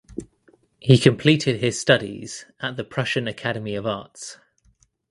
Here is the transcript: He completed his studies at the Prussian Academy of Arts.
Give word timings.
He 0.79 0.97
completed 0.97 1.59
his 1.61 1.79
studies 1.79 2.47
at 2.59 2.75
the 2.75 2.83
Prussian 2.83 3.27
Academy 3.27 3.75
of 3.75 3.85
Arts. 3.85 4.39